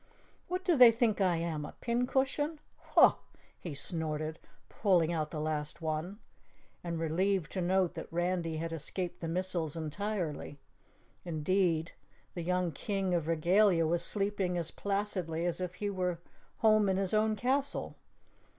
"What 0.47 0.65
do 0.65 0.75
they 0.75 0.91
think 0.91 1.21
I 1.21 1.35
am, 1.35 1.63
a 1.63 1.75
pincushion? 1.79 2.57
Hoh!" 2.77 3.19
he 3.59 3.75
snorted, 3.75 4.39
pulling 4.67 5.13
out 5.13 5.29
the 5.29 5.39
last 5.39 5.79
one, 5.79 6.17
and 6.83 6.99
relieved 6.99 7.51
to 7.51 7.61
note 7.61 7.93
that 7.93 8.11
Randy 8.11 8.57
had 8.57 8.73
escaped 8.73 9.19
the 9.21 9.27
missiles 9.27 9.75
entirely. 9.75 10.57
Indeed, 11.23 11.91
the 12.33 12.41
young 12.41 12.71
King 12.71 13.13
of 13.13 13.27
Regalia 13.27 13.85
was 13.85 14.01
sleeping 14.03 14.57
as 14.57 14.71
placidly 14.71 15.45
as 15.45 15.61
if 15.61 15.75
he 15.75 15.91
were 15.91 16.17
home 16.61 16.89
in 16.89 16.97
his 16.97 17.13
own 17.13 17.35
castle. 17.35 17.95